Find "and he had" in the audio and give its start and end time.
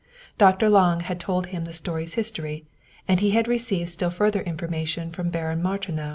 3.07-3.47